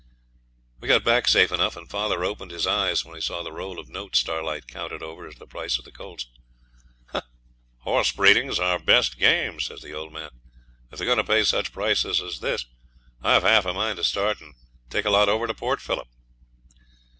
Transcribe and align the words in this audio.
We 0.81 0.87
got 0.87 1.03
back 1.03 1.27
safe 1.27 1.51
enough, 1.51 1.77
and 1.77 1.87
father 1.87 2.23
opened 2.23 2.49
his 2.49 2.65
eyes 2.65 3.05
when 3.05 3.13
he 3.13 3.21
saw 3.21 3.43
the 3.43 3.51
roll 3.51 3.77
of 3.77 3.87
notes 3.87 4.17
Starlight 4.17 4.65
counted 4.67 5.03
over 5.03 5.27
as 5.27 5.35
the 5.35 5.45
price 5.45 5.77
of 5.77 5.85
the 5.85 5.91
colts. 5.91 6.25
'Horse 7.81 8.11
breeding's 8.11 8.57
our 8.59 8.79
best 8.79 9.19
game,' 9.19 9.59
says 9.59 9.81
the 9.81 9.93
old 9.93 10.11
man, 10.11 10.31
'if 10.91 10.97
they're 10.97 11.05
going 11.05 11.17
to 11.19 11.23
pay 11.23 11.43
such 11.43 11.71
prices 11.71 12.19
as 12.19 12.39
this. 12.39 12.65
I've 13.21 13.43
half 13.43 13.67
a 13.67 13.75
mind 13.75 13.97
to 13.97 14.03
start 14.03 14.41
and 14.41 14.55
take 14.89 15.05
a 15.05 15.11
lot 15.11 15.29
over 15.29 15.45
to 15.45 15.53
Port 15.53 15.79
Phillip.' 15.79 16.07